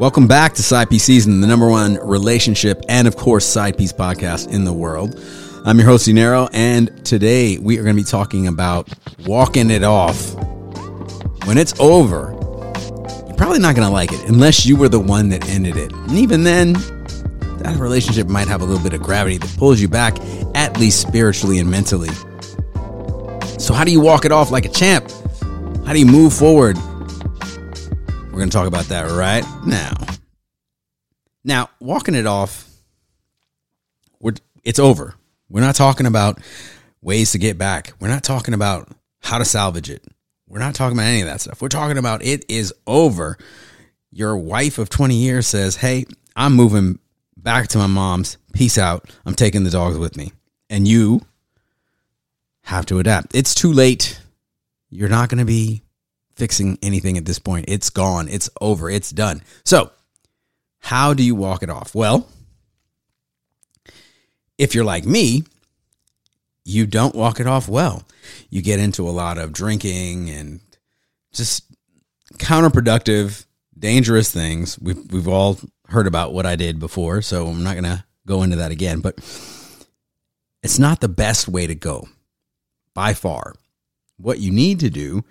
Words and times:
Welcome 0.00 0.26
back 0.26 0.54
to 0.54 0.62
Side 0.62 0.88
Piece 0.88 1.04
Season, 1.04 1.42
the 1.42 1.46
number 1.46 1.68
one 1.68 1.96
relationship 1.96 2.80
and, 2.88 3.06
of 3.06 3.16
course, 3.16 3.44
side 3.44 3.76
piece 3.76 3.92
podcast 3.92 4.48
in 4.48 4.64
the 4.64 4.72
world. 4.72 5.22
I'm 5.66 5.76
your 5.76 5.86
host, 5.86 6.06
Dinero, 6.06 6.48
and 6.54 7.04
today 7.04 7.58
we 7.58 7.78
are 7.78 7.82
going 7.82 7.94
to 7.94 8.02
be 8.02 8.06
talking 8.06 8.46
about 8.46 8.88
walking 9.26 9.70
it 9.70 9.82
off. 9.84 10.34
When 11.44 11.58
it's 11.58 11.78
over, 11.78 12.30
you're 13.26 13.36
probably 13.36 13.58
not 13.58 13.76
going 13.76 13.86
to 13.86 13.92
like 13.92 14.10
it 14.10 14.26
unless 14.26 14.64
you 14.64 14.74
were 14.74 14.88
the 14.88 14.98
one 14.98 15.28
that 15.28 15.46
ended 15.50 15.76
it. 15.76 15.92
And 15.92 16.12
even 16.12 16.44
then, 16.44 16.72
that 17.58 17.76
relationship 17.78 18.26
might 18.26 18.48
have 18.48 18.62
a 18.62 18.64
little 18.64 18.82
bit 18.82 18.94
of 18.94 19.02
gravity 19.02 19.36
that 19.36 19.54
pulls 19.58 19.82
you 19.82 19.88
back, 19.88 20.18
at 20.54 20.80
least 20.80 21.02
spiritually 21.02 21.58
and 21.58 21.70
mentally. 21.70 22.08
So, 23.58 23.74
how 23.74 23.84
do 23.84 23.92
you 23.92 24.00
walk 24.00 24.24
it 24.24 24.32
off 24.32 24.50
like 24.50 24.64
a 24.64 24.70
champ? 24.70 25.10
How 25.84 25.92
do 25.92 25.98
you 25.98 26.06
move 26.06 26.32
forward? 26.32 26.78
We're 28.40 28.44
going 28.44 28.52
to 28.52 28.56
talk 28.56 28.68
about 28.68 28.84
that 28.86 29.10
right 29.10 29.44
now. 29.66 29.92
Now, 31.44 31.68
walking 31.78 32.14
it 32.14 32.26
off, 32.26 32.66
we're, 34.18 34.32
it's 34.64 34.78
over. 34.78 35.14
We're 35.50 35.60
not 35.60 35.74
talking 35.74 36.06
about 36.06 36.40
ways 37.02 37.32
to 37.32 37.38
get 37.38 37.58
back. 37.58 37.92
We're 38.00 38.08
not 38.08 38.22
talking 38.22 38.54
about 38.54 38.88
how 39.20 39.36
to 39.36 39.44
salvage 39.44 39.90
it. 39.90 40.06
We're 40.48 40.58
not 40.58 40.74
talking 40.74 40.96
about 40.96 41.08
any 41.08 41.20
of 41.20 41.26
that 41.26 41.42
stuff. 41.42 41.60
We're 41.60 41.68
talking 41.68 41.98
about 41.98 42.24
it 42.24 42.46
is 42.48 42.72
over. 42.86 43.36
Your 44.10 44.38
wife 44.38 44.78
of 44.78 44.88
20 44.88 45.16
years 45.16 45.46
says, 45.46 45.76
Hey, 45.76 46.06
I'm 46.34 46.54
moving 46.54 46.98
back 47.36 47.68
to 47.68 47.78
my 47.78 47.88
mom's. 47.88 48.38
Peace 48.54 48.78
out. 48.78 49.10
I'm 49.26 49.34
taking 49.34 49.64
the 49.64 49.70
dogs 49.70 49.98
with 49.98 50.16
me. 50.16 50.32
And 50.70 50.88
you 50.88 51.26
have 52.62 52.86
to 52.86 53.00
adapt. 53.00 53.34
It's 53.34 53.54
too 53.54 53.74
late. 53.74 54.18
You're 54.88 55.10
not 55.10 55.28
going 55.28 55.40
to 55.40 55.44
be 55.44 55.82
fixing 56.36 56.78
anything 56.82 57.18
at 57.18 57.24
this 57.24 57.38
point. 57.38 57.66
It's 57.68 57.90
gone. 57.90 58.28
It's 58.28 58.48
over. 58.60 58.90
It's 58.90 59.10
done. 59.10 59.42
So, 59.64 59.90
how 60.78 61.14
do 61.14 61.22
you 61.22 61.34
walk 61.34 61.62
it 61.62 61.70
off? 61.70 61.94
Well, 61.94 62.28
if 64.58 64.74
you're 64.74 64.84
like 64.84 65.04
me, 65.04 65.44
you 66.64 66.86
don't 66.86 67.14
walk 67.14 67.40
it 67.40 67.46
off 67.46 67.68
well. 67.68 68.04
You 68.48 68.62
get 68.62 68.80
into 68.80 69.08
a 69.08 69.10
lot 69.10 69.38
of 69.38 69.52
drinking 69.52 70.30
and 70.30 70.60
just 71.32 71.64
counterproductive, 72.34 73.44
dangerous 73.78 74.30
things. 74.30 74.78
We've 74.78 75.10
we've 75.12 75.28
all 75.28 75.58
heard 75.88 76.06
about 76.06 76.32
what 76.32 76.46
I 76.46 76.56
did 76.56 76.78
before, 76.78 77.22
so 77.22 77.48
I'm 77.48 77.62
not 77.62 77.72
going 77.74 77.84
to 77.84 78.04
go 78.26 78.42
into 78.42 78.56
that 78.56 78.70
again, 78.70 79.00
but 79.00 79.16
it's 80.62 80.78
not 80.78 81.00
the 81.00 81.08
best 81.08 81.48
way 81.48 81.66
to 81.66 81.74
go 81.74 82.08
by 82.94 83.14
far. 83.14 83.54
What 84.16 84.38
you 84.38 84.52
need 84.52 84.80
to 84.80 84.90
do 84.90 85.24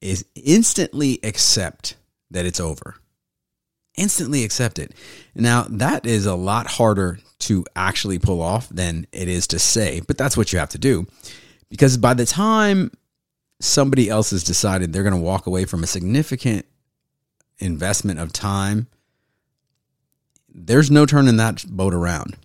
is 0.00 0.24
instantly 0.34 1.18
accept 1.22 1.96
that 2.30 2.46
it's 2.46 2.60
over. 2.60 2.96
Instantly 3.96 4.44
accept 4.44 4.78
it. 4.78 4.92
Now, 5.34 5.66
that 5.70 6.04
is 6.04 6.26
a 6.26 6.34
lot 6.34 6.66
harder 6.66 7.18
to 7.40 7.64
actually 7.74 8.18
pull 8.18 8.42
off 8.42 8.68
than 8.68 9.06
it 9.12 9.28
is 9.28 9.46
to 9.48 9.58
say, 9.58 10.00
but 10.06 10.18
that's 10.18 10.36
what 10.36 10.52
you 10.52 10.58
have 10.58 10.68
to 10.70 10.78
do. 10.78 11.06
Because 11.70 11.96
by 11.96 12.14
the 12.14 12.26
time 12.26 12.90
somebody 13.60 14.08
else 14.08 14.30
has 14.30 14.44
decided 14.44 14.92
they're 14.92 15.02
going 15.02 15.14
to 15.14 15.20
walk 15.20 15.46
away 15.46 15.64
from 15.64 15.82
a 15.82 15.86
significant 15.86 16.66
investment 17.58 18.20
of 18.20 18.32
time, 18.32 18.86
there's 20.52 20.90
no 20.90 21.06
turning 21.06 21.36
that 21.36 21.64
boat 21.68 21.94
around. 21.94 22.36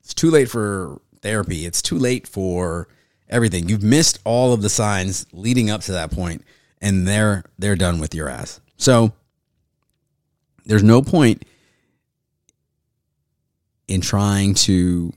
It's 0.00 0.14
too 0.14 0.30
late 0.30 0.50
for 0.50 1.00
therapy. 1.22 1.64
It's 1.66 1.80
too 1.82 1.98
late 1.98 2.26
for 2.26 2.88
everything. 3.28 3.68
You've 3.68 3.82
missed 3.82 4.18
all 4.24 4.52
of 4.52 4.62
the 4.62 4.68
signs 4.68 5.26
leading 5.32 5.70
up 5.70 5.80
to 5.82 5.92
that 5.92 6.10
point, 6.10 6.44
and 6.82 7.06
they're 7.08 7.44
they're 7.58 7.76
done 7.76 7.98
with 7.98 8.14
your 8.14 8.28
ass. 8.28 8.60
So 8.76 9.12
there's 10.66 10.82
no 10.82 11.00
point 11.00 11.44
in 13.88 14.00
trying 14.00 14.54
to 14.54 15.12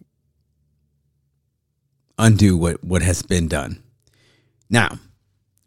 undo 2.17 2.55
what 2.55 2.81
what 2.83 3.02
has 3.02 3.21
been 3.23 3.48
done. 3.49 3.83
Now, 4.70 4.99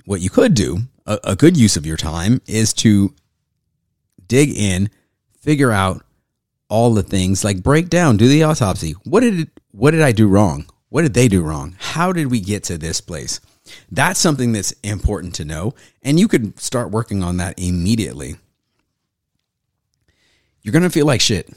what 0.07 0.21
you 0.21 0.31
could 0.31 0.55
do, 0.55 0.79
a, 1.05 1.19
a 1.25 1.37
good 1.37 1.57
use 1.57 1.77
of 1.77 1.85
your 1.85 1.97
time, 1.97 2.41
is 2.47 2.73
to 2.75 3.15
dig 4.27 4.57
in, 4.57 4.91
figure 5.41 5.73
out 5.73 6.03
all 6.69 6.95
the 6.95 7.03
things, 7.03 7.45
like 7.45 7.63
break 7.63 7.89
down, 7.89 8.17
do 8.17 8.29
the 8.29 8.43
autopsy. 8.43 8.93
What 9.05 9.21
did 9.21 9.41
it, 9.41 9.49
what 9.71 9.93
did 9.93 10.03
I 10.03 10.13
do 10.13 10.29
wrong? 10.29 10.67
What 10.91 11.03
did 11.03 11.15
they 11.15 11.29
do 11.29 11.43
wrong? 11.43 11.77
How 11.79 12.13
did 12.13 12.31
we 12.31 12.41
get 12.41 12.65
to 12.65 12.79
this 12.79 13.01
place? 13.01 13.41
That's 13.91 14.21
something 14.21 14.53
that's 14.53 14.73
important 14.83 15.35
to 15.37 15.45
know, 15.45 15.75
and 16.03 16.19
you 16.19 16.29
could 16.29 16.59
start 16.61 16.91
working 16.91 17.23
on 17.23 17.37
that 17.39 17.59
immediately. 17.59 18.37
You're 20.63 20.73
going 20.73 20.83
to 20.83 20.91
feel 20.91 21.07
like 21.07 21.21
shit. 21.21 21.51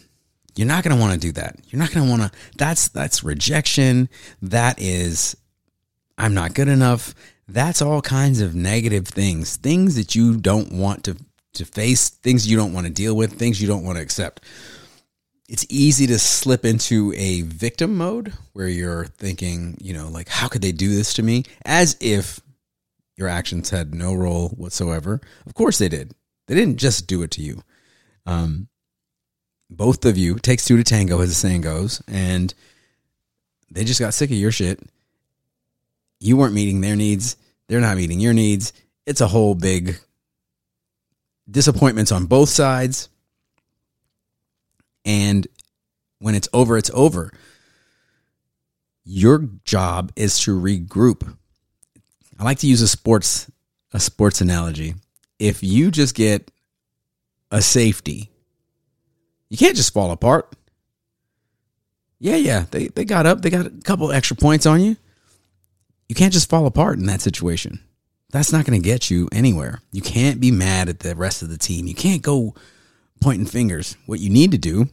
You're 0.56 0.68
not 0.68 0.84
going 0.84 0.96
to 0.96 1.02
want 1.02 1.14
to 1.14 1.20
do 1.20 1.32
that. 1.34 1.58
You're 1.68 1.80
not 1.80 1.92
going 1.92 2.06
to 2.06 2.10
want 2.10 2.24
to 2.24 2.40
that's 2.58 2.90
that's 2.90 3.24
rejection. 3.24 4.10
That 4.42 4.80
is 4.80 5.36
I'm 6.18 6.34
not 6.34 6.54
good 6.54 6.68
enough. 6.68 7.16
That's 7.48 7.82
all 7.82 8.02
kinds 8.02 8.42
of 8.42 8.56
negative 8.56 9.08
things. 9.08 9.58
Things 9.58 9.96
that 9.96 10.16
you 10.16 10.38
don't 10.38 10.72
want 10.72 11.04
to 11.06 11.18
to 11.54 11.66
face, 11.66 12.10
things 12.10 12.50
you 12.50 12.56
don't 12.56 12.74
want 12.74 12.88
to 12.88 12.94
deal 12.94 13.16
with, 13.16 13.34
things 13.34 13.62
you 13.62 13.68
don't 13.68 13.84
want 13.84 13.98
to 13.98 14.02
accept 14.02 14.42
it's 15.52 15.66
easy 15.68 16.08
to 16.08 16.18
slip 16.18 16.64
into 16.64 17.14
a 17.18 17.42
victim 17.42 17.98
mode 17.98 18.32
where 18.54 18.70
you're 18.70 19.08
thinking, 19.08 19.78
you 19.82 19.94
know, 19.94 20.08
like, 20.08 20.30
how 20.30 20.48
could 20.48 20.62
they 20.62 20.72
do 20.72 20.96
this 20.96 21.14
to 21.16 21.24
me? 21.24 21.44
As 21.66 21.98
if 22.00 22.40
your 23.18 23.28
actions 23.28 23.70
had 23.70 23.94
no 23.94 24.14
role 24.14 24.48
whatsoever. 24.52 25.20
Of 25.46 25.54
course 25.54 25.78
they 25.78 25.90
did. 25.90 26.16
They 26.48 26.56
didn't 26.56 26.78
just 26.78 27.06
do 27.06 27.22
it 27.22 27.32
to 27.32 27.42
you. 27.42 27.64
Um, 28.26 28.70
both 29.70 30.06
of 30.06 30.18
you 30.18 30.40
takes 30.40 30.64
two 30.64 30.78
to 30.78 30.86
tango, 30.86 31.20
as 31.20 31.28
the 31.28 31.36
saying 31.36 31.62
goes, 31.62 32.02
and 32.08 32.54
they 33.70 33.84
just 33.84 34.00
got 34.00 34.14
sick 34.14 34.32
of 34.32 34.38
your 34.38 34.54
shit. 34.54 34.80
You 36.22 36.38
weren't 36.38 36.54
meeting 36.54 36.80
their 36.80 36.96
needs. 36.96 37.36
They're 37.68 37.82
not 37.82 37.98
meeting 37.98 38.22
your 38.22 38.34
needs. 38.34 38.72
It's 39.06 39.20
a 39.20 39.28
whole 39.28 39.56
big 39.56 40.00
disappointments 41.50 42.14
on 42.14 42.26
both 42.26 42.48
sides 42.48 43.10
and 45.12 45.46
when 46.20 46.36
it's 46.36 46.48
over, 46.54 46.78
it's 46.78 46.92
over. 46.94 47.32
Your 49.04 49.50
job 49.66 50.14
is 50.16 50.40
to 50.42 50.58
regroup. 50.58 51.36
I 52.40 52.44
like 52.44 52.60
to 52.60 52.68
use 52.68 52.82
a 52.82 52.88
sports 52.88 53.52
a 53.94 54.00
sports 54.00 54.40
analogy. 54.40 54.96
If 55.38 55.64
you 55.64 55.92
just 55.92 56.16
get 56.16 56.50
a 57.52 57.62
safety, 57.62 58.30
you 59.50 59.58
can't 59.58 59.76
just 59.76 59.94
fall 59.94 60.12
apart. 60.12 60.56
Yeah, 62.20 62.38
yeah, 62.38 62.66
they 62.72 62.88
they 62.88 63.04
got 63.04 63.26
up, 63.26 63.42
they 63.42 63.50
got 63.50 63.66
a 63.66 63.70
couple 63.84 64.12
extra 64.14 64.38
points 64.38 64.66
on 64.66 64.80
you. 64.80 64.96
You 66.08 66.16
can't 66.16 66.32
just 66.32 66.50
fall 66.50 66.66
apart 66.68 67.00
in 67.00 67.06
that 67.08 67.22
situation. 67.22 67.84
That's 68.32 68.54
not 68.54 68.66
going 68.66 68.82
to 68.82 68.86
get 68.88 69.10
you 69.10 69.28
anywhere. 69.34 69.82
You 69.92 70.02
can't 70.02 70.40
be 70.40 70.52
mad 70.52 70.88
at 70.88 71.00
the 71.00 71.16
rest 71.16 71.42
of 71.42 71.50
the 71.50 71.58
team. 71.58 71.86
You 71.86 71.96
can't 71.96 72.22
go 72.22 72.56
pointing 73.22 73.46
fingers. 73.46 73.98
What 74.06 74.22
you 74.22 74.30
need 74.30 74.52
to 74.52 74.58
do 74.58 74.88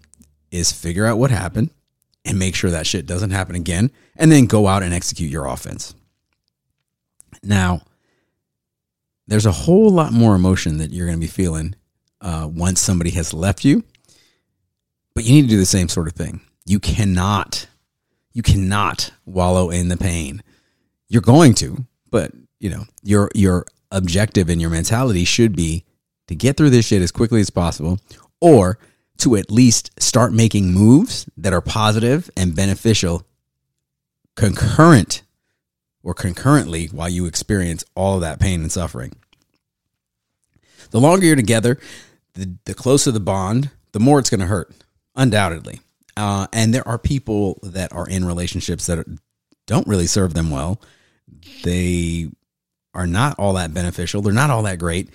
is 0.50 0.72
figure 0.72 1.06
out 1.06 1.18
what 1.18 1.30
happened 1.30 1.70
and 2.24 2.38
make 2.38 2.54
sure 2.54 2.70
that 2.70 2.86
shit 2.86 3.06
doesn't 3.06 3.30
happen 3.30 3.54
again, 3.54 3.90
and 4.16 4.30
then 4.30 4.46
go 4.46 4.66
out 4.66 4.82
and 4.82 4.92
execute 4.92 5.30
your 5.30 5.46
offense. 5.46 5.94
Now, 7.42 7.82
there's 9.26 9.46
a 9.46 9.52
whole 9.52 9.90
lot 9.90 10.12
more 10.12 10.34
emotion 10.34 10.78
that 10.78 10.90
you're 10.90 11.06
going 11.06 11.18
to 11.18 11.20
be 11.20 11.26
feeling 11.26 11.74
uh, 12.20 12.48
once 12.50 12.80
somebody 12.80 13.10
has 13.10 13.32
left 13.32 13.64
you, 13.64 13.84
but 15.14 15.24
you 15.24 15.32
need 15.32 15.42
to 15.42 15.48
do 15.48 15.58
the 15.58 15.66
same 15.66 15.88
sort 15.88 16.08
of 16.08 16.14
thing. 16.14 16.40
You 16.66 16.80
cannot, 16.80 17.66
you 18.32 18.42
cannot 18.42 19.10
wallow 19.24 19.70
in 19.70 19.88
the 19.88 19.96
pain. 19.96 20.42
You're 21.08 21.22
going 21.22 21.54
to, 21.54 21.86
but 22.10 22.32
you 22.60 22.70
know 22.70 22.84
your 23.02 23.30
your 23.34 23.64
objective 23.90 24.48
and 24.48 24.60
your 24.60 24.70
mentality 24.70 25.24
should 25.24 25.56
be 25.56 25.84
to 26.26 26.34
get 26.34 26.56
through 26.56 26.70
this 26.70 26.86
shit 26.86 27.02
as 27.02 27.12
quickly 27.12 27.40
as 27.40 27.50
possible 27.50 27.98
or 28.40 28.78
to 29.18 29.36
at 29.36 29.50
least 29.50 29.90
start 30.00 30.32
making 30.32 30.72
moves 30.72 31.28
that 31.36 31.52
are 31.52 31.60
positive 31.60 32.30
and 32.36 32.54
beneficial 32.54 33.26
concurrent 34.36 35.22
or 36.02 36.14
concurrently 36.14 36.86
while 36.86 37.08
you 37.08 37.26
experience 37.26 37.84
all 37.94 38.16
of 38.16 38.20
that 38.20 38.40
pain 38.40 38.60
and 38.62 38.72
suffering. 38.72 39.12
The 40.90 41.00
longer 41.00 41.26
you're 41.26 41.36
together, 41.36 41.78
the, 42.34 42.56
the 42.64 42.74
closer 42.74 43.10
the 43.10 43.20
bond, 43.20 43.70
the 43.92 44.00
more 44.00 44.18
it's 44.18 44.30
going 44.30 44.40
to 44.40 44.46
hurt, 44.46 44.72
undoubtedly. 45.16 45.80
Uh, 46.16 46.46
and 46.52 46.72
there 46.72 46.86
are 46.86 46.98
people 46.98 47.58
that 47.62 47.92
are 47.92 48.08
in 48.08 48.24
relationships 48.24 48.86
that 48.86 49.04
don't 49.66 49.86
really 49.86 50.06
serve 50.06 50.34
them 50.34 50.50
well. 50.50 50.80
They 51.62 52.30
are 52.94 53.06
not 53.06 53.38
all 53.38 53.54
that 53.54 53.74
beneficial. 53.74 54.22
They're 54.22 54.32
not 54.32 54.50
all 54.50 54.62
that 54.62 54.78
great. 54.78 55.10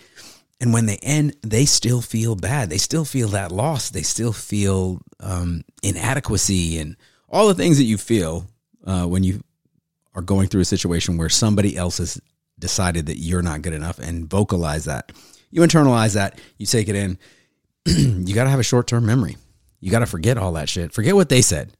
And 0.60 0.74
when 0.74 0.86
they 0.86 0.98
end, 0.98 1.36
they 1.42 1.66
still 1.66 2.02
feel 2.02 2.36
bad. 2.36 2.70
They 2.70 2.78
still 2.78 3.06
feel 3.06 3.30
that 3.30 3.52
loss. 3.52 3.90
They 3.90 4.02
still 4.02 4.32
feel 4.32 5.02
um, 5.20 5.64
inadequacy 5.82 6.80
and 6.80 6.96
all 7.28 7.48
the 7.48 7.56
things 7.56 7.78
that 7.78 7.84
you 7.84 7.98
feel 7.98 8.48
uh, 8.86 9.06
when 9.06 9.24
you 9.24 9.42
are 10.16 10.22
going 10.22 10.48
through 10.48 10.62
a 10.62 10.66
situation 10.66 11.18
where 11.18 11.30
somebody 11.30 11.76
else 11.76 11.98
has 11.98 12.22
decided 12.60 13.08
that 13.08 13.18
you're 13.18 13.42
not 13.42 13.62
good 13.62 13.74
enough 13.74 14.00
and 14.00 14.30
vocalize 14.30 14.86
that. 14.86 15.12
You 15.50 15.62
internalize 15.62 16.14
that, 16.14 16.40
you 16.58 16.66
take 16.66 16.88
it 16.88 16.96
in. 16.96 17.18
you 17.86 18.34
got 18.34 18.46
to 18.46 18.50
have 18.50 18.60
a 18.60 18.64
short 18.64 18.88
term 18.88 19.06
memory. 19.06 19.38
You 19.80 19.92
got 19.92 20.00
to 20.00 20.06
forget 20.06 20.38
all 20.38 20.54
that 20.54 20.70
shit. 20.70 20.94
Forget 20.94 21.16
what 21.16 21.30
they 21.30 21.42
said. 21.42 21.74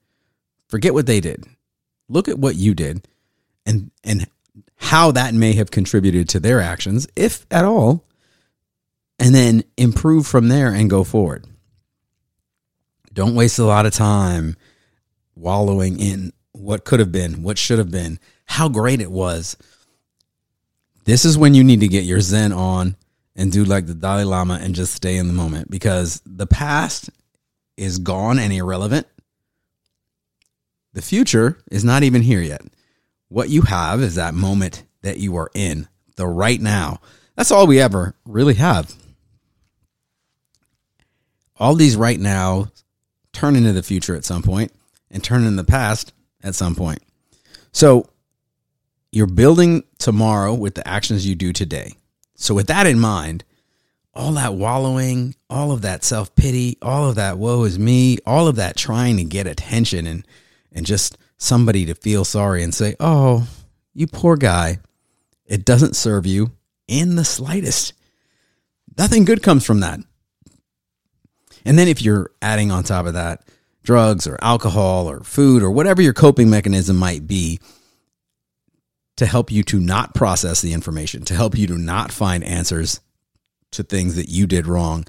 Forget 0.68 0.94
what 0.94 1.06
they 1.06 1.22
did. 1.22 1.46
Look 2.10 2.28
at 2.28 2.38
what 2.38 2.56
you 2.56 2.74
did 2.74 3.08
and 3.66 3.92
and 4.04 4.28
how 4.76 5.12
that 5.12 5.34
may 5.34 5.54
have 5.54 5.72
contributed 5.72 6.28
to 6.30 6.40
their 6.40 6.60
actions, 6.60 7.08
if 7.16 7.46
at 7.50 7.64
all, 7.64 8.04
and 9.20 9.34
then 9.34 9.64
improve 9.78 10.28
from 10.28 10.48
there 10.48 10.74
and 10.74 10.90
go 10.90 11.04
forward. 11.04 11.46
Don't 13.14 13.36
waste 13.36 13.60
a 13.60 13.64
lot 13.64 13.86
of 13.86 13.94
time 13.94 14.56
wallowing 15.36 16.00
in 16.00 16.34
what 16.52 16.86
could 16.86 17.00
have 17.00 17.12
been, 17.12 17.44
what 17.44 17.58
should 17.58 17.80
have 17.80 17.92
been, 17.92 18.20
how 18.46 18.70
great 18.70 19.02
it 19.02 19.12
was. 19.12 19.56
This 21.06 21.26
is 21.26 21.38
when 21.38 21.54
you 21.54 21.64
need 21.64 21.82
to 21.82 21.88
get 21.88 22.06
your 22.06 22.22
Zen 22.22 22.54
on 22.54 22.96
and 23.36 23.52
do 23.52 23.66
like 23.66 23.88
the 23.88 23.94
Dalai 23.94 24.24
Lama 24.24 24.60
and 24.62 24.76
just 24.76 24.94
stay 24.94 25.18
in 25.18 25.28
the 25.28 25.34
moment 25.34 25.70
because 25.70 26.22
the 26.26 26.48
past 26.48 27.10
is 27.78 27.98
gone 27.98 28.40
and 28.40 28.54
irrelevant. 28.54 29.08
The 30.94 31.02
future 31.02 31.58
is 31.72 31.84
not 31.84 32.04
even 32.04 32.22
here 32.22 32.42
yet. 32.42 32.62
What 33.30 33.50
you 33.50 33.64
have 33.64 34.02
is 34.02 34.16
that 34.16 34.36
moment 34.36 34.84
that 35.02 35.18
you 35.18 35.36
are 35.38 35.50
in, 35.54 35.88
the 36.16 36.28
right 36.28 36.62
now. 36.62 37.02
That's 37.36 37.52
all 37.52 37.66
we 37.66 37.80
ever 37.82 38.16
really 38.26 38.54
have. 38.56 38.94
All 41.58 41.76
these 41.76 41.96
right 41.96 42.20
now 42.20 42.68
turn 43.32 43.56
into 43.56 43.74
the 43.74 43.84
future 43.84 44.16
at 44.16 44.26
some 44.26 44.44
point 44.44 44.72
and 45.12 45.24
turn 45.24 45.46
in 45.46 45.56
the 45.56 45.64
past 45.64 46.14
at 46.44 46.56
some 46.56 46.76
point. 46.76 47.02
So 47.72 48.10
you're 49.12 49.28
building 49.28 49.84
tomorrow 50.00 50.54
with 50.54 50.76
the 50.76 50.88
actions 50.88 51.28
you 51.28 51.36
do 51.36 51.54
today. 51.54 51.94
So 52.36 52.54
with 52.56 52.68
that 52.68 52.88
in 52.88 53.00
mind, 53.00 53.44
all 54.16 54.34
that 54.34 54.56
wallowing, 54.56 55.36
all 55.50 55.72
of 55.72 55.82
that 55.82 56.04
self 56.04 56.36
pity, 56.36 56.78
all 56.82 57.10
of 57.10 57.16
that 57.16 57.38
woe 57.38 57.64
is 57.64 57.80
me, 57.80 58.18
all 58.26 58.48
of 58.48 58.58
that 58.58 58.78
trying 58.78 59.18
to 59.18 59.24
get 59.24 59.48
attention 59.48 60.08
and 60.08 60.28
and 60.72 60.86
just 60.86 61.18
somebody 61.38 61.86
to 61.86 61.96
feel 61.96 62.26
sorry 62.26 62.64
and 62.64 62.74
say, 62.74 62.96
"Oh, 63.00 63.48
you 63.94 64.08
poor 64.08 64.36
guy." 64.36 64.80
It 65.46 65.66
doesn't 65.66 65.96
serve 65.96 66.26
you 66.26 66.52
in 66.88 67.16
the 67.16 67.26
slightest. 67.26 67.94
Nothing 68.98 69.26
good 69.26 69.44
comes 69.44 69.66
from 69.66 69.82
that. 69.82 70.00
And 71.66 71.78
then 71.78 71.88
if 71.88 72.02
you're 72.02 72.32
adding 72.42 72.72
on 72.72 72.84
top 72.84 73.06
of 73.06 73.14
that 73.14 73.44
drugs 73.84 74.28
or 74.28 74.38
alcohol 74.42 75.10
or 75.10 75.22
food 75.22 75.62
or 75.62 75.72
whatever 75.72 76.02
your 76.02 76.14
coping 76.14 76.50
mechanism 76.50 76.96
might 76.96 77.28
be 77.28 77.60
to 79.18 79.26
help 79.26 79.52
you 79.52 79.64
to 79.64 79.80
not 79.80 80.16
process 80.16 80.62
the 80.62 80.74
information, 80.74 81.24
to 81.26 81.36
help 81.36 81.58
you 81.58 81.68
to 81.68 81.78
not 81.78 82.12
find 82.12 82.44
answers 82.44 83.00
to 83.72 83.84
things 83.84 84.16
that 84.16 84.30
you 84.30 84.48
did 84.48 84.68
wrong, 84.68 85.06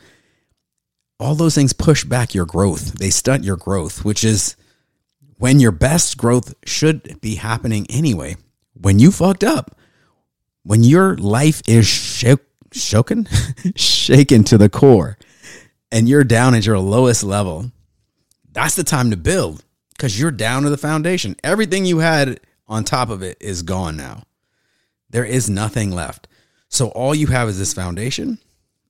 all 1.18 1.34
those 1.34 1.54
things 1.54 1.72
push 1.72 2.04
back 2.04 2.34
your 2.34 2.46
growth. 2.46 2.94
They 2.94 3.10
stunt 3.10 3.44
your 3.44 3.56
growth, 3.56 4.04
which 4.04 4.24
is 4.24 4.56
when 5.38 5.60
your 5.60 5.72
best 5.72 6.16
growth 6.18 6.54
should 6.66 7.20
be 7.20 7.36
happening 7.36 7.86
anyway. 7.88 8.36
When 8.74 8.98
you 8.98 9.10
fucked 9.10 9.44
up, 9.44 9.78
when 10.64 10.82
your 10.82 11.16
life 11.16 11.62
is 11.66 11.86
shaken, 11.86 13.28
shaken 13.76 14.44
to 14.44 14.58
the 14.58 14.68
core, 14.68 15.16
and 15.94 16.08
you're 16.08 16.24
down 16.24 16.56
at 16.56 16.66
your 16.66 16.80
lowest 16.80 17.22
level, 17.22 17.70
that's 18.50 18.74
the 18.74 18.82
time 18.82 19.10
to 19.12 19.16
build 19.16 19.64
because 19.90 20.18
you're 20.18 20.32
down 20.32 20.64
to 20.64 20.70
the 20.70 20.76
foundation. 20.76 21.36
Everything 21.44 21.84
you 21.84 22.00
had 22.00 22.40
on 22.66 22.82
top 22.82 23.10
of 23.10 23.22
it 23.22 23.36
is 23.40 23.62
gone 23.62 23.96
now. 23.96 24.24
There 25.08 25.24
is 25.24 25.48
nothing 25.48 25.92
left. 25.92 26.26
So 26.68 26.88
all 26.88 27.14
you 27.14 27.28
have 27.28 27.48
is 27.48 27.60
this 27.60 27.72
foundation. 27.72 28.38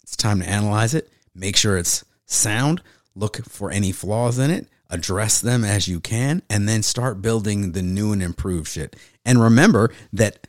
It's 0.02 0.16
time 0.16 0.40
to 0.40 0.48
analyze 0.48 0.94
it, 0.94 1.10
make 1.34 1.56
sure 1.58 1.76
it's 1.76 2.06
sound, 2.24 2.82
look 3.14 3.36
for 3.44 3.70
any 3.70 3.92
flaws 3.92 4.38
in 4.38 4.50
it, 4.50 4.66
address 4.88 5.42
them 5.42 5.62
as 5.62 5.86
you 5.86 6.00
can, 6.00 6.40
and 6.48 6.66
then 6.66 6.82
start 6.82 7.20
building 7.20 7.72
the 7.72 7.82
new 7.82 8.14
and 8.14 8.22
improved 8.22 8.68
shit. 8.68 8.96
And 9.26 9.42
remember 9.42 9.92
that 10.14 10.46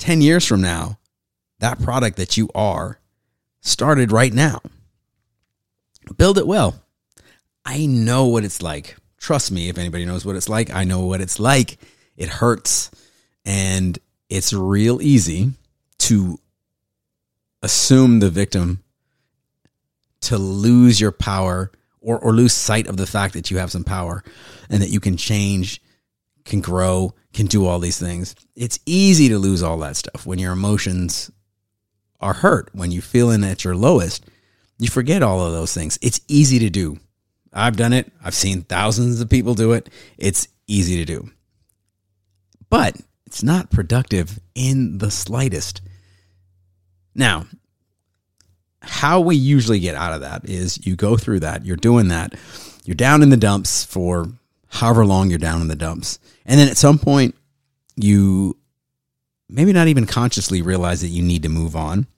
10 0.00 0.22
years 0.22 0.44
from 0.44 0.60
now, 0.60 0.98
that 1.60 1.80
product 1.80 2.16
that 2.16 2.36
you 2.36 2.48
are 2.52 2.98
started 3.60 4.10
right 4.10 4.32
now. 4.32 4.60
Build 6.16 6.38
it 6.38 6.46
well. 6.46 6.74
I 7.64 7.86
know 7.86 8.26
what 8.26 8.44
it's 8.44 8.62
like. 8.62 8.96
Trust 9.18 9.52
me, 9.52 9.68
if 9.68 9.78
anybody 9.78 10.04
knows 10.04 10.24
what 10.24 10.36
it's 10.36 10.48
like, 10.48 10.70
I 10.70 10.84
know 10.84 11.06
what 11.06 11.20
it's 11.20 11.38
like. 11.38 11.78
It 12.16 12.28
hurts 12.28 12.90
and 13.44 13.98
it's 14.28 14.52
real 14.52 15.00
easy 15.00 15.52
to 15.98 16.38
assume 17.62 18.18
the 18.18 18.30
victim 18.30 18.82
to 20.22 20.38
lose 20.38 21.00
your 21.00 21.12
power 21.12 21.70
or, 22.00 22.18
or 22.18 22.32
lose 22.32 22.52
sight 22.52 22.86
of 22.86 22.96
the 22.96 23.06
fact 23.06 23.34
that 23.34 23.50
you 23.50 23.58
have 23.58 23.70
some 23.70 23.84
power 23.84 24.24
and 24.68 24.82
that 24.82 24.90
you 24.90 25.00
can 25.00 25.16
change, 25.16 25.80
can 26.44 26.60
grow, 26.60 27.14
can 27.32 27.46
do 27.46 27.66
all 27.66 27.78
these 27.78 27.98
things. 27.98 28.34
It's 28.56 28.80
easy 28.86 29.28
to 29.28 29.38
lose 29.38 29.62
all 29.62 29.78
that 29.78 29.96
stuff 29.96 30.26
when 30.26 30.38
your 30.38 30.52
emotions 30.52 31.30
are 32.20 32.34
hurt, 32.34 32.70
when 32.72 32.90
you're 32.90 33.02
feeling 33.02 33.44
at 33.44 33.64
your 33.64 33.76
lowest. 33.76 34.24
You 34.82 34.88
forget 34.88 35.22
all 35.22 35.46
of 35.46 35.52
those 35.52 35.72
things. 35.72 35.96
It's 36.02 36.20
easy 36.26 36.58
to 36.58 36.68
do. 36.68 36.98
I've 37.52 37.76
done 37.76 37.92
it. 37.92 38.10
I've 38.24 38.34
seen 38.34 38.62
thousands 38.62 39.20
of 39.20 39.30
people 39.30 39.54
do 39.54 39.70
it. 39.74 39.88
It's 40.18 40.48
easy 40.66 40.96
to 40.96 41.04
do. 41.04 41.30
But 42.68 42.96
it's 43.24 43.44
not 43.44 43.70
productive 43.70 44.40
in 44.56 44.98
the 44.98 45.12
slightest. 45.12 45.82
Now, 47.14 47.46
how 48.80 49.20
we 49.20 49.36
usually 49.36 49.78
get 49.78 49.94
out 49.94 50.14
of 50.14 50.22
that 50.22 50.46
is 50.46 50.84
you 50.84 50.96
go 50.96 51.16
through 51.16 51.40
that, 51.40 51.64
you're 51.64 51.76
doing 51.76 52.08
that, 52.08 52.34
you're 52.84 52.96
down 52.96 53.22
in 53.22 53.30
the 53.30 53.36
dumps 53.36 53.84
for 53.84 54.26
however 54.66 55.06
long 55.06 55.30
you're 55.30 55.38
down 55.38 55.60
in 55.60 55.68
the 55.68 55.76
dumps. 55.76 56.18
And 56.44 56.58
then 56.58 56.66
at 56.66 56.76
some 56.76 56.98
point, 56.98 57.36
you 57.94 58.56
maybe 59.48 59.72
not 59.72 59.86
even 59.86 60.06
consciously 60.06 60.60
realize 60.60 61.02
that 61.02 61.08
you 61.08 61.22
need 61.22 61.44
to 61.44 61.48
move 61.48 61.76
on 61.76 62.08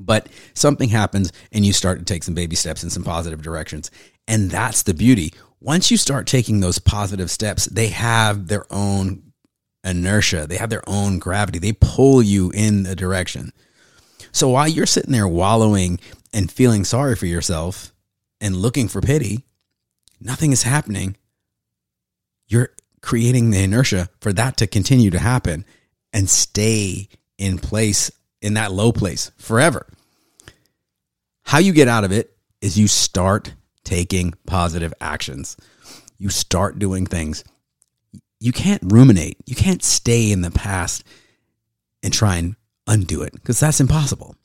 but 0.00 0.28
something 0.54 0.88
happens 0.88 1.32
and 1.52 1.64
you 1.64 1.72
start 1.72 1.98
to 1.98 2.04
take 2.04 2.24
some 2.24 2.34
baby 2.34 2.56
steps 2.56 2.82
in 2.82 2.90
some 2.90 3.04
positive 3.04 3.42
directions. 3.42 3.90
And 4.26 4.50
that's 4.50 4.82
the 4.82 4.94
beauty. 4.94 5.32
Once 5.60 5.90
you 5.90 5.96
start 5.96 6.26
taking 6.26 6.60
those 6.60 6.78
positive 6.78 7.30
steps, 7.30 7.66
they 7.66 7.88
have 7.88 8.48
their 8.48 8.64
own 8.72 9.32
inertia, 9.84 10.46
they 10.46 10.56
have 10.56 10.70
their 10.70 10.88
own 10.88 11.18
gravity. 11.18 11.58
They 11.58 11.72
pull 11.72 12.22
you 12.22 12.50
in 12.50 12.82
the 12.84 12.96
direction. 12.96 13.52
So 14.32 14.48
while 14.48 14.68
you're 14.68 14.86
sitting 14.86 15.12
there 15.12 15.28
wallowing 15.28 16.00
and 16.32 16.50
feeling 16.50 16.84
sorry 16.84 17.16
for 17.16 17.26
yourself 17.26 17.92
and 18.40 18.56
looking 18.56 18.88
for 18.88 19.00
pity, 19.00 19.44
nothing 20.20 20.52
is 20.52 20.62
happening. 20.62 21.16
You're 22.46 22.70
creating 23.02 23.50
the 23.50 23.62
inertia 23.62 24.08
for 24.20 24.32
that 24.32 24.56
to 24.58 24.66
continue 24.66 25.10
to 25.10 25.18
happen 25.18 25.64
and 26.12 26.28
stay 26.28 27.08
in 27.38 27.58
place 27.58 28.10
in 28.42 28.54
that 28.54 28.72
low 28.72 28.92
place 28.92 29.30
forever. 29.36 29.86
How 31.44 31.58
you 31.58 31.72
get 31.72 31.88
out 31.88 32.04
of 32.04 32.12
it 32.12 32.36
is 32.60 32.78
you 32.78 32.88
start 32.88 33.54
taking 33.84 34.34
positive 34.46 34.94
actions. 35.00 35.56
You 36.18 36.28
start 36.28 36.78
doing 36.78 37.06
things. 37.06 37.44
You 38.38 38.52
can't 38.52 38.82
ruminate. 38.86 39.38
You 39.46 39.56
can't 39.56 39.82
stay 39.82 40.30
in 40.30 40.42
the 40.42 40.50
past 40.50 41.04
and 42.02 42.12
try 42.12 42.36
and 42.36 42.56
undo 42.86 43.22
it 43.22 43.32
because 43.32 43.60
that's 43.60 43.80
impossible. 43.80 44.36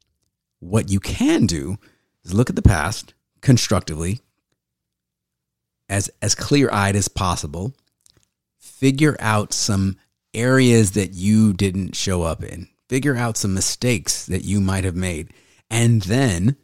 What 0.59 0.89
you 0.89 0.99
can 0.99 1.45
do 1.45 1.77
is 2.23 2.33
look 2.33 2.49
at 2.49 2.55
the 2.55 2.61
past 2.61 3.13
constructively, 3.41 4.19
as 5.87 6.09
as 6.21 6.33
clear-eyed 6.33 6.95
as 6.95 7.07
possible, 7.07 7.73
figure 8.57 9.15
out 9.19 9.53
some 9.53 9.97
areas 10.33 10.91
that 10.91 11.13
you 11.13 11.53
didn't 11.53 11.95
show 11.95 12.23
up 12.23 12.43
in 12.43 12.67
figure 12.95 13.17
out 13.17 13.35
some 13.35 13.53
mistakes 13.53 14.25
that 14.27 14.45
you 14.45 14.61
might 14.61 14.85
have 14.85 14.95
made. 14.95 15.33
And 15.69 16.01
then, 16.03 16.55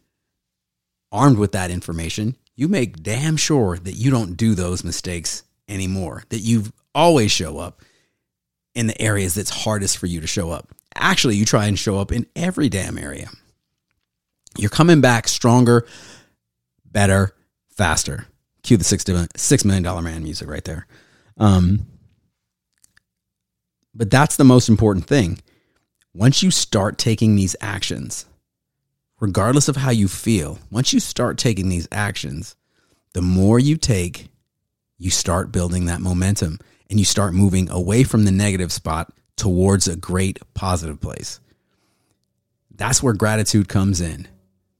armed 1.12 1.36
with 1.36 1.52
that 1.52 1.70
information, 1.70 2.36
you 2.56 2.68
make 2.68 3.02
damn 3.02 3.36
sure 3.36 3.76
that 3.76 3.96
you 3.96 4.10
don't 4.10 4.34
do 4.34 4.54
those 4.54 4.82
mistakes 4.82 5.42
anymore, 5.68 6.22
that 6.30 6.38
you 6.38 6.64
always 6.94 7.30
show 7.30 7.58
up 7.58 7.82
in 8.74 8.86
the 8.86 8.98
areas 8.98 9.34
that's 9.34 9.50
hardest 9.50 9.98
for 9.98 10.06
you 10.06 10.22
to 10.22 10.26
show 10.26 10.50
up. 10.50 10.70
Actually, 10.94 11.36
you 11.36 11.44
try 11.44 11.66
and 11.66 11.78
show 11.78 11.98
up 11.98 12.10
in 12.10 12.24
every 12.34 12.70
damn 12.70 12.96
area. 12.96 13.28
You're 14.56 14.70
coming 14.70 15.02
back 15.02 15.28
stronger, 15.28 15.86
better, 16.90 17.34
faster. 17.76 18.26
Cue 18.62 18.78
the 18.78 18.84
six, 18.84 19.04
$6 19.04 19.64
million 19.66 20.02
man 20.02 20.22
music 20.22 20.48
right 20.48 20.64
there. 20.64 20.86
Um, 21.36 21.88
but 23.94 24.10
that's 24.10 24.36
the 24.36 24.44
most 24.44 24.70
important 24.70 25.04
thing 25.04 25.38
once 26.14 26.42
you 26.42 26.50
start 26.50 26.98
taking 26.98 27.36
these 27.36 27.56
actions, 27.60 28.26
regardless 29.20 29.68
of 29.68 29.76
how 29.76 29.90
you 29.90 30.08
feel, 30.08 30.58
once 30.70 30.92
you 30.92 31.00
start 31.00 31.38
taking 31.38 31.68
these 31.68 31.88
actions, 31.90 32.54
the 33.14 33.22
more 33.22 33.58
you 33.58 33.76
take, 33.76 34.28
you 34.98 35.10
start 35.10 35.52
building 35.52 35.86
that 35.86 36.00
momentum 36.00 36.58
and 36.90 36.98
you 36.98 37.04
start 37.04 37.34
moving 37.34 37.70
away 37.70 38.04
from 38.04 38.24
the 38.24 38.30
negative 38.30 38.72
spot 38.72 39.12
towards 39.36 39.88
a 39.88 39.96
great 39.96 40.38
positive 40.54 41.00
place. 41.00 41.40
That's 42.74 43.02
where 43.02 43.14
gratitude 43.14 43.68
comes 43.68 44.00
in. 44.00 44.28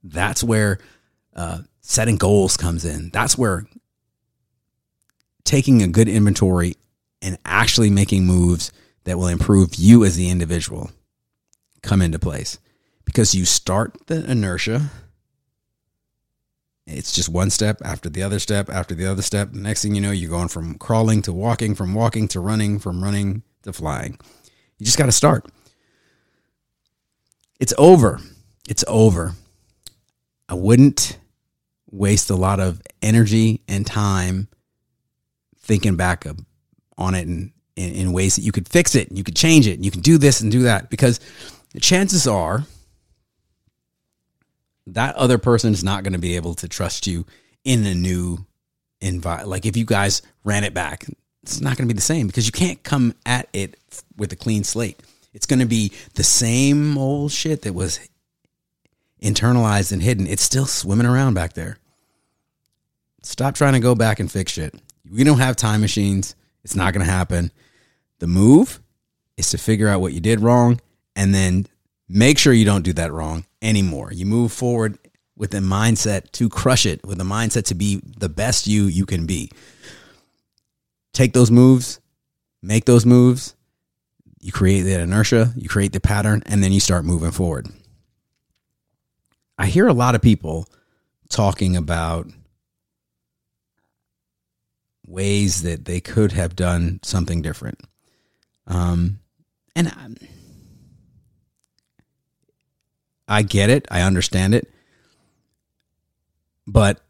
That's 0.02 0.44
where 0.44 0.78
uh, 1.34 1.60
setting 1.80 2.16
goals 2.16 2.56
comes 2.56 2.84
in. 2.84 3.10
That's 3.10 3.38
where 3.38 3.66
taking 5.44 5.82
a 5.82 5.88
good 5.88 6.08
inventory 6.08 6.76
and 7.22 7.38
actually 7.44 7.90
making 7.90 8.26
moves 8.26 8.72
that 9.04 9.18
will 9.18 9.28
improve 9.28 9.74
you 9.76 10.04
as 10.04 10.16
the 10.16 10.28
individual 10.28 10.90
come 11.82 12.02
into 12.02 12.18
place 12.18 12.58
because 13.04 13.34
you 13.34 13.44
start 13.44 13.96
the 14.06 14.28
inertia. 14.30 14.90
It's 16.86 17.12
just 17.12 17.28
one 17.28 17.50
step 17.50 17.80
after 17.84 18.08
the 18.08 18.22
other 18.22 18.38
step 18.38 18.68
after 18.68 18.94
the 18.94 19.06
other 19.06 19.22
step. 19.22 19.52
Next 19.52 19.82
thing 19.82 19.94
you 19.94 20.00
know, 20.00 20.10
you're 20.10 20.30
going 20.30 20.48
from 20.48 20.74
crawling 20.74 21.22
to 21.22 21.32
walking, 21.32 21.74
from 21.74 21.94
walking 21.94 22.28
to 22.28 22.40
running, 22.40 22.78
from 22.78 23.02
running 23.02 23.42
to 23.62 23.72
flying. 23.72 24.18
You 24.78 24.86
just 24.86 24.98
got 24.98 25.06
to 25.06 25.12
start. 25.12 25.46
It's 27.60 27.74
over. 27.78 28.20
It's 28.68 28.84
over. 28.88 29.34
I 30.48 30.54
wouldn't 30.54 31.18
waste 31.90 32.30
a 32.30 32.34
lot 32.34 32.58
of 32.58 32.82
energy 33.00 33.60
and 33.68 33.86
time 33.86 34.48
thinking 35.60 35.94
back 35.94 36.26
on 36.98 37.14
it 37.14 37.28
in, 37.28 37.52
in 37.76 38.12
ways 38.12 38.36
that 38.36 38.42
you 38.42 38.50
could 38.50 38.68
fix 38.68 38.94
it, 38.94 39.08
and 39.08 39.16
you 39.16 39.24
could 39.24 39.36
change 39.36 39.68
it, 39.68 39.74
and 39.74 39.84
you 39.84 39.90
can 39.90 40.00
do 40.00 40.18
this 40.18 40.40
and 40.40 40.50
do 40.50 40.62
that 40.62 40.90
because 40.90 41.20
the 41.73 41.81
chances 41.81 42.26
are 42.26 42.64
that 44.87 45.14
other 45.17 45.38
person 45.38 45.73
is 45.73 45.85
not 45.85 46.02
going 46.02 46.12
to 46.12 46.19
be 46.19 46.37
able 46.37 46.55
to 46.55 46.69
trust 46.69 47.07
you 47.07 47.25
in 47.64 47.87
a 47.87 47.95
new 47.95 48.45
environment. 49.00 49.49
Like 49.49 49.67
if 49.67 49.76
you 49.76 49.85
guys 49.85 50.23
ran 50.45 50.64
it 50.64 50.75
back, 50.75 51.07
it's 51.43 51.61
not 51.61 51.76
going 51.76 51.88
to 51.88 51.95
be 51.95 51.97
the 51.97 52.02
same 52.02 52.26
because 52.26 52.47
you 52.47 52.52
can't 52.52 52.83
come 52.83 53.14
at 53.25 53.49
it 53.52 53.76
with 54.17 54.33
a 54.33 54.37
clean 54.37 54.64
slate. 54.64 55.00
It's 55.33 55.47
going 55.47 55.61
to 55.61 55.67
be 55.67 55.93
the 56.14 56.23
same 56.23 56.99
old 56.99 57.33
shit 57.33 57.62
that 57.62 57.75
was 57.75 58.00
internalized 59.23 59.93
and 59.93 60.02
hidden. 60.02 60.26
It's 60.26 60.43
still 60.43 60.67
swimming 60.67 61.07
around 61.07 61.35
back 61.35 61.55
there. 61.55 61.79
Stop 63.23 63.55
trying 63.55 63.75
to 63.75 63.81
go 63.81 63.95
back 63.95 64.21
and 64.21 64.31
fix 64.31 64.52
shit. 64.52 64.75
We 65.11 65.25
don't 65.25 65.38
have 65.38 65.57
time 65.57 65.81
machines. 65.81 66.35
It's 66.64 66.76
not 66.76 66.93
going 66.93 67.07
to 67.07 67.12
happen. 67.12 67.50
The 68.19 68.26
move 68.26 68.81
is 69.37 69.50
to 69.50 69.59
figure 69.59 69.88
out 69.88 70.00
what 70.00 70.12
you 70.12 70.21
did 70.21 70.41
wrong 70.41 70.81
and 71.16 71.35
then 71.35 71.66
make 72.09 72.38
sure 72.38 72.52
you 72.52 72.64
don't 72.64 72.85
do 72.85 72.92
that 72.95 73.12
wrong 73.12 73.45
anymore. 73.61 74.12
You 74.12 74.26
move 74.26 74.52
forward 74.52 74.99
with 75.37 75.54
a 75.54 75.59
mindset 75.59 76.31
to 76.33 76.49
crush 76.49 76.87
it, 76.87 77.04
with 77.04 77.21
a 77.21 77.25
mindset 77.25 77.64
to 77.66 77.75
be 77.75 78.00
the 78.19 78.28
best 78.28 78.66
you 78.66 78.85
you 78.85 79.07
can 79.07 79.26
be. 79.26 79.50
Take 81.12 81.33
those 81.33 81.50
moves, 81.50 82.00
make 82.62 82.85
those 82.85 83.04
moves. 83.04 83.54
You 84.40 84.52
create 84.52 84.83
that 84.83 85.00
inertia, 85.00 85.52
you 85.57 85.69
create 85.69 85.92
the 85.92 86.00
pattern, 86.00 86.42
and 86.47 86.62
then 86.62 86.73
you 86.73 86.81
start 86.81 87.04
moving 87.04 87.31
forward. 87.31 87.69
I 89.59 89.66
hear 89.66 89.87
a 89.87 89.92
lot 89.92 90.14
of 90.14 90.23
people 90.23 90.69
talking 91.28 91.76
about 91.76 92.26
ways 95.07 95.62
that 95.62 95.85
they 95.85 96.00
could 96.00 96.33
have 96.33 96.57
done 96.57 96.99
something 97.02 97.42
different. 97.42 97.81
Um, 98.66 99.21
and 99.76 99.88
I, 99.88 100.26
I 103.32 103.40
get 103.40 103.70
it, 103.70 103.86
I 103.90 104.02
understand 104.02 104.54
it. 104.54 104.70
But 106.66 107.00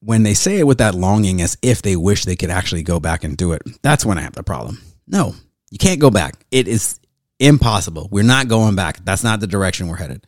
when 0.00 0.22
they 0.22 0.32
say 0.32 0.58
it 0.58 0.66
with 0.66 0.78
that 0.78 0.94
longing 0.94 1.42
as 1.42 1.58
if 1.60 1.82
they 1.82 1.96
wish 1.96 2.24
they 2.24 2.34
could 2.34 2.48
actually 2.48 2.82
go 2.82 2.98
back 2.98 3.24
and 3.24 3.36
do 3.36 3.52
it, 3.52 3.60
that's 3.82 4.06
when 4.06 4.16
I 4.16 4.22
have 4.22 4.32
the 4.32 4.42
problem. 4.42 4.80
No, 5.06 5.34
you 5.70 5.76
can't 5.76 6.00
go 6.00 6.10
back. 6.10 6.46
It 6.50 6.66
is 6.66 6.98
impossible. 7.38 8.08
We're 8.10 8.24
not 8.24 8.48
going 8.48 8.74
back. 8.74 9.04
That's 9.04 9.22
not 9.22 9.40
the 9.40 9.46
direction 9.46 9.86
we're 9.86 9.96
headed. 9.96 10.26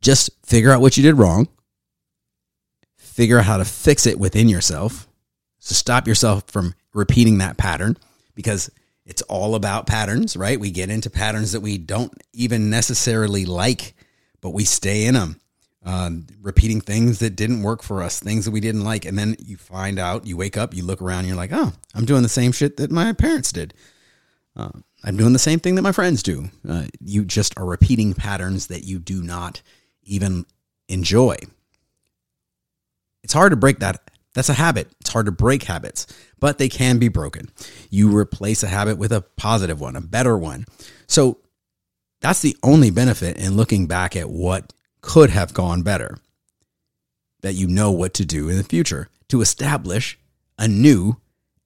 Just 0.00 0.30
figure 0.44 0.72
out 0.72 0.80
what 0.80 0.96
you 0.96 1.04
did 1.04 1.14
wrong, 1.14 1.46
figure 2.96 3.38
out 3.38 3.44
how 3.44 3.58
to 3.58 3.64
fix 3.64 4.04
it 4.06 4.18
within 4.18 4.48
yourself, 4.48 5.06
so 5.60 5.74
stop 5.74 6.08
yourself 6.08 6.42
from 6.48 6.74
repeating 6.92 7.38
that 7.38 7.56
pattern 7.56 7.96
because 8.34 8.68
it's 9.04 9.22
all 9.22 9.54
about 9.54 9.86
patterns, 9.86 10.36
right? 10.36 10.58
We 10.58 10.70
get 10.70 10.90
into 10.90 11.10
patterns 11.10 11.52
that 11.52 11.60
we 11.60 11.78
don't 11.78 12.12
even 12.32 12.70
necessarily 12.70 13.44
like, 13.44 13.94
but 14.40 14.50
we 14.50 14.64
stay 14.64 15.06
in 15.06 15.14
them. 15.14 15.40
Um, 15.84 16.28
repeating 16.40 16.80
things 16.80 17.18
that 17.18 17.34
didn't 17.34 17.64
work 17.64 17.82
for 17.82 18.04
us, 18.04 18.20
things 18.20 18.44
that 18.44 18.52
we 18.52 18.60
didn't 18.60 18.84
like. 18.84 19.04
And 19.04 19.18
then 19.18 19.34
you 19.40 19.56
find 19.56 19.98
out, 19.98 20.26
you 20.26 20.36
wake 20.36 20.56
up, 20.56 20.74
you 20.74 20.84
look 20.84 21.02
around, 21.02 21.26
you're 21.26 21.34
like, 21.34 21.50
oh, 21.52 21.72
I'm 21.92 22.04
doing 22.04 22.22
the 22.22 22.28
same 22.28 22.52
shit 22.52 22.76
that 22.76 22.92
my 22.92 23.12
parents 23.12 23.50
did. 23.50 23.74
Uh, 24.54 24.70
I'm 25.02 25.16
doing 25.16 25.32
the 25.32 25.40
same 25.40 25.58
thing 25.58 25.74
that 25.74 25.82
my 25.82 25.90
friends 25.90 26.22
do. 26.22 26.50
Uh, 26.68 26.84
you 27.00 27.24
just 27.24 27.58
are 27.58 27.64
repeating 27.64 28.14
patterns 28.14 28.68
that 28.68 28.84
you 28.84 29.00
do 29.00 29.22
not 29.22 29.60
even 30.04 30.46
enjoy. 30.88 31.36
It's 33.24 33.32
hard 33.32 33.50
to 33.50 33.56
break 33.56 33.80
that 33.80 34.08
that's 34.34 34.48
a 34.48 34.54
habit. 34.54 34.88
It's 35.00 35.10
hard 35.10 35.26
to 35.26 35.32
break 35.32 35.64
habits, 35.64 36.06
but 36.40 36.58
they 36.58 36.68
can 36.68 36.98
be 36.98 37.08
broken. 37.08 37.50
You 37.90 38.16
replace 38.16 38.62
a 38.62 38.68
habit 38.68 38.96
with 38.98 39.12
a 39.12 39.20
positive 39.20 39.80
one, 39.80 39.96
a 39.96 40.00
better 40.00 40.36
one. 40.38 40.64
So 41.06 41.38
that's 42.20 42.40
the 42.40 42.56
only 42.62 42.90
benefit 42.90 43.36
in 43.36 43.56
looking 43.56 43.86
back 43.86 44.16
at 44.16 44.30
what 44.30 44.72
could 45.00 45.30
have 45.30 45.52
gone 45.52 45.82
better. 45.82 46.18
That 47.42 47.54
you 47.54 47.66
know 47.66 47.90
what 47.90 48.14
to 48.14 48.24
do 48.24 48.48
in 48.48 48.56
the 48.56 48.64
future 48.64 49.08
to 49.28 49.40
establish 49.40 50.18
a 50.58 50.68
new 50.68 51.16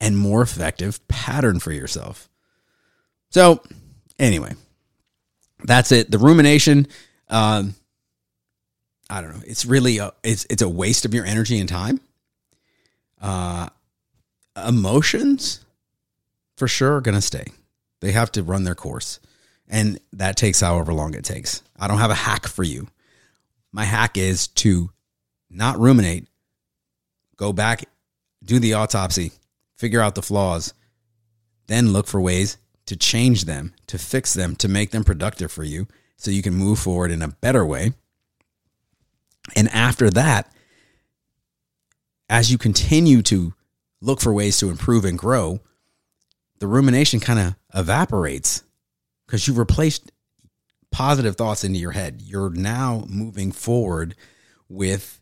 and 0.00 0.16
more 0.16 0.42
effective 0.42 1.06
pattern 1.08 1.60
for 1.60 1.72
yourself. 1.72 2.28
So, 3.30 3.62
anyway, 4.18 4.54
that's 5.64 5.92
it. 5.92 6.10
The 6.10 6.18
rumination, 6.18 6.86
um, 7.28 7.74
I 9.10 9.20
don't 9.20 9.34
know. 9.34 9.42
It's 9.46 9.66
really 9.66 9.98
a, 9.98 10.12
it's 10.22 10.46
it's 10.48 10.62
a 10.62 10.68
waste 10.68 11.04
of 11.04 11.12
your 11.12 11.26
energy 11.26 11.60
and 11.60 11.68
time. 11.68 12.00
Uh, 13.26 13.68
emotions, 14.68 15.64
for 16.56 16.68
sure, 16.68 16.94
are 16.94 17.00
going 17.00 17.16
to 17.16 17.20
stay. 17.20 17.44
They 18.00 18.12
have 18.12 18.30
to 18.32 18.44
run 18.44 18.62
their 18.62 18.76
course. 18.76 19.18
And 19.68 19.98
that 20.12 20.36
takes 20.36 20.60
however 20.60 20.92
long 20.92 21.12
it 21.14 21.24
takes. 21.24 21.60
I 21.76 21.88
don't 21.88 21.98
have 21.98 22.12
a 22.12 22.14
hack 22.14 22.46
for 22.46 22.62
you. 22.62 22.86
My 23.72 23.82
hack 23.82 24.16
is 24.16 24.46
to 24.48 24.90
not 25.50 25.76
ruminate, 25.80 26.28
go 27.36 27.52
back, 27.52 27.88
do 28.44 28.60
the 28.60 28.74
autopsy, 28.74 29.32
figure 29.76 30.00
out 30.00 30.14
the 30.14 30.22
flaws, 30.22 30.72
then 31.66 31.92
look 31.92 32.06
for 32.06 32.20
ways 32.20 32.58
to 32.86 32.94
change 32.94 33.44
them, 33.46 33.74
to 33.88 33.98
fix 33.98 34.34
them, 34.34 34.54
to 34.54 34.68
make 34.68 34.92
them 34.92 35.02
productive 35.02 35.50
for 35.50 35.64
you 35.64 35.88
so 36.16 36.30
you 36.30 36.42
can 36.42 36.54
move 36.54 36.78
forward 36.78 37.10
in 37.10 37.22
a 37.22 37.28
better 37.28 37.66
way. 37.66 37.92
And 39.56 39.68
after 39.70 40.10
that, 40.10 40.52
as 42.28 42.50
you 42.50 42.58
continue 42.58 43.22
to 43.22 43.54
look 44.00 44.20
for 44.20 44.32
ways 44.32 44.58
to 44.58 44.70
improve 44.70 45.04
and 45.04 45.18
grow, 45.18 45.60
the 46.58 46.66
rumination 46.66 47.20
kind 47.20 47.38
of 47.38 47.54
evaporates 47.74 48.62
because 49.26 49.46
you've 49.46 49.58
replaced 49.58 50.10
positive 50.90 51.36
thoughts 51.36 51.64
into 51.64 51.78
your 51.78 51.92
head. 51.92 52.22
You're 52.22 52.50
now 52.50 53.04
moving 53.08 53.52
forward 53.52 54.14
with 54.68 55.20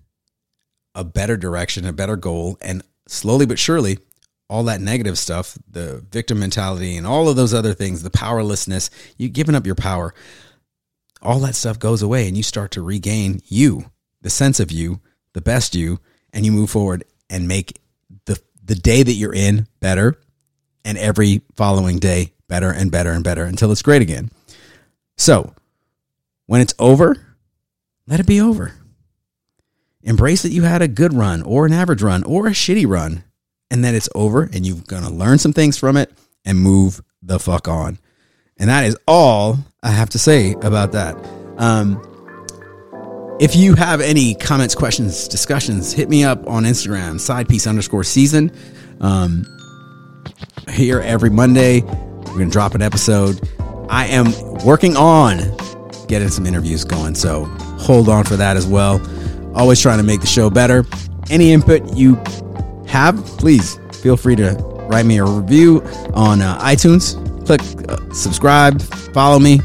a 0.94 1.04
better 1.04 1.36
direction, 1.36 1.84
a 1.84 1.92
better 1.92 2.16
goal, 2.16 2.56
and 2.60 2.82
slowly 3.08 3.46
but 3.46 3.58
surely, 3.58 3.98
all 4.48 4.64
that 4.64 4.80
negative 4.80 5.18
stuff, 5.18 5.58
the 5.68 6.04
victim 6.10 6.38
mentality, 6.38 6.96
and 6.96 7.06
all 7.06 7.28
of 7.28 7.36
those 7.36 7.54
other 7.54 7.74
things, 7.74 8.02
the 8.02 8.10
powerlessness, 8.10 8.90
you 9.16 9.28
giving 9.28 9.54
up 9.54 9.66
your 9.66 9.74
power, 9.74 10.14
all 11.22 11.40
that 11.40 11.54
stuff 11.54 11.78
goes 11.78 12.02
away, 12.02 12.28
and 12.28 12.36
you 12.36 12.42
start 12.42 12.70
to 12.72 12.82
regain 12.82 13.40
you, 13.46 13.90
the 14.20 14.30
sense 14.30 14.60
of 14.60 14.70
you, 14.70 15.00
the 15.32 15.40
best 15.40 15.74
you, 15.74 15.98
and 16.34 16.44
you 16.44 16.52
move 16.52 16.68
forward 16.68 17.04
and 17.30 17.48
make 17.48 17.80
the 18.26 18.38
the 18.62 18.74
day 18.74 19.02
that 19.02 19.12
you're 19.12 19.34
in 19.34 19.66
better 19.80 20.20
and 20.84 20.98
every 20.98 21.40
following 21.54 21.98
day 21.98 22.32
better 22.48 22.70
and 22.70 22.90
better 22.90 23.12
and 23.12 23.24
better 23.24 23.44
until 23.44 23.72
it's 23.72 23.82
great 23.82 24.02
again. 24.02 24.30
So, 25.16 25.54
when 26.46 26.60
it's 26.60 26.74
over, 26.78 27.16
let 28.06 28.20
it 28.20 28.26
be 28.26 28.40
over. 28.40 28.74
Embrace 30.02 30.42
that 30.42 30.52
you 30.52 30.62
had 30.62 30.82
a 30.82 30.88
good 30.88 31.14
run 31.14 31.42
or 31.42 31.64
an 31.64 31.72
average 31.72 32.02
run 32.02 32.22
or 32.24 32.46
a 32.46 32.50
shitty 32.50 32.86
run 32.86 33.24
and 33.70 33.82
that 33.84 33.94
it's 33.94 34.10
over 34.14 34.42
and 34.52 34.66
you're 34.66 34.76
going 34.86 35.04
to 35.04 35.10
learn 35.10 35.38
some 35.38 35.54
things 35.54 35.78
from 35.78 35.96
it 35.96 36.12
and 36.44 36.58
move 36.58 37.00
the 37.22 37.38
fuck 37.38 37.68
on. 37.68 37.98
And 38.58 38.68
that 38.68 38.84
is 38.84 38.96
all 39.08 39.58
I 39.82 39.90
have 39.90 40.10
to 40.10 40.18
say 40.18 40.52
about 40.62 40.92
that. 40.92 41.16
Um, 41.56 42.13
if 43.40 43.56
you 43.56 43.74
have 43.74 44.00
any 44.00 44.34
comments, 44.34 44.74
questions, 44.74 45.28
discussions, 45.28 45.92
hit 45.92 46.08
me 46.08 46.24
up 46.24 46.46
on 46.46 46.64
Instagram, 46.64 47.18
side 47.20 47.48
piece 47.48 47.66
underscore 47.66 48.04
season. 48.04 48.52
Um, 49.00 49.44
here 50.70 51.00
every 51.00 51.30
Monday, 51.30 51.80
we're 51.82 52.24
going 52.24 52.48
to 52.48 52.52
drop 52.52 52.74
an 52.74 52.82
episode. 52.82 53.48
I 53.88 54.06
am 54.06 54.32
working 54.64 54.96
on 54.96 55.38
getting 56.06 56.28
some 56.28 56.46
interviews 56.46 56.84
going, 56.84 57.14
so 57.14 57.44
hold 57.78 58.08
on 58.08 58.24
for 58.24 58.36
that 58.36 58.56
as 58.56 58.66
well. 58.66 59.00
Always 59.54 59.80
trying 59.80 59.98
to 59.98 60.04
make 60.04 60.20
the 60.20 60.26
show 60.26 60.50
better. 60.50 60.84
Any 61.30 61.52
input 61.52 61.96
you 61.96 62.16
have, 62.86 63.24
please 63.38 63.78
feel 64.02 64.16
free 64.16 64.36
to 64.36 64.54
write 64.88 65.06
me 65.06 65.18
a 65.18 65.24
review 65.24 65.82
on 66.14 66.40
uh, 66.40 66.58
iTunes. 66.60 67.20
Click 67.46 67.60
uh, 67.88 68.12
subscribe, 68.12 68.80
follow 69.12 69.38
me, 69.38 69.60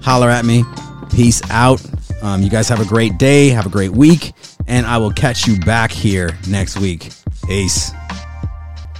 holler 0.00 0.30
at 0.30 0.44
me 0.44 0.64
Peace 1.10 1.42
out. 1.50 1.80
Um, 2.22 2.42
you 2.42 2.50
guys 2.50 2.68
have 2.68 2.80
a 2.80 2.84
great 2.84 3.18
day. 3.18 3.50
Have 3.50 3.66
a 3.66 3.70
great 3.70 3.92
week. 3.92 4.32
And 4.66 4.86
I 4.86 4.98
will 4.98 5.12
catch 5.12 5.46
you 5.46 5.58
back 5.60 5.90
here 5.90 6.36
next 6.48 6.78
week. 6.78 7.10
Peace. 7.46 7.92